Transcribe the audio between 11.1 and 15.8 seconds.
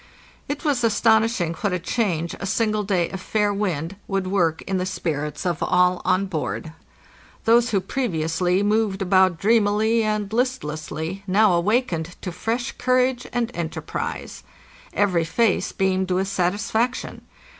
now awakened to fresh courage and enterprise. Every face